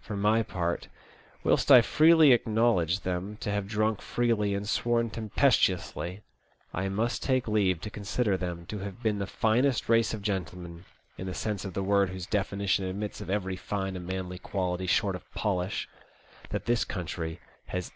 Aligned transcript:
For 0.00 0.16
my 0.16 0.42
part, 0.42 0.88
whilst 1.44 1.70
I 1.70 1.82
freely 1.82 2.32
acknowledge 2.32 3.00
them 3.00 3.36
to 3.42 3.50
have 3.52 3.68
drunk 3.68 4.00
freely 4.00 4.54
and 4.54 4.66
sworn 4.66 5.10
tempestuously, 5.10 6.22
I 6.72 6.88
must 6.88 7.22
take 7.22 7.46
leave 7.46 7.82
to 7.82 7.90
consider 7.90 8.38
them 8.38 8.64
to 8.68 8.78
have 8.78 9.02
been 9.02 9.18
the 9.18 9.26
finest 9.26 9.90
race 9.90 10.14
of 10.14 10.22
gentlemen, 10.22 10.86
in 11.18 11.26
the 11.26 11.34
sense 11.34 11.66
of 11.66 11.74
the 11.74 11.82
word 11.82 12.08
whose 12.08 12.24
definition 12.24 12.86
admits 12.86 13.20
of 13.20 13.28
every 13.28 13.56
fine 13.56 13.96
and 13.96 14.06
manly 14.06 14.38
quality 14.38 14.86
short 14.86 15.14
of 15.14 15.30
polish, 15.34 15.86
that 16.48 16.64
this 16.64 16.86
country 16.86 17.38
has 17.66 17.92